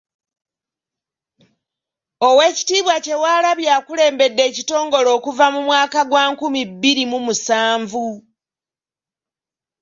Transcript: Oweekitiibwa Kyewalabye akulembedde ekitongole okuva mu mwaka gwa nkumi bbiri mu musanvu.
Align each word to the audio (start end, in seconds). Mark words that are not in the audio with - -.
Oweekitiibwa 2.27 2.95
Kyewalabye 3.05 3.69
akulembedde 3.77 4.41
ekitongole 4.49 5.09
okuva 5.17 5.45
mu 5.53 5.59
mwaka 5.67 5.99
gwa 6.09 6.23
nkumi 6.31 6.61
bbiri 6.69 7.03
mu 7.11 7.19
musanvu. 7.25 8.07